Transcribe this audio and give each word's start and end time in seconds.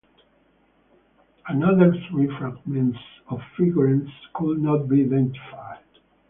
Another 1.47 1.93
three 2.09 2.25
fragments 2.39 2.97
of 3.29 3.39
figurines 3.55 4.09
could 4.33 4.59
not 4.59 4.89
be 4.89 5.03
identified. 5.05 5.83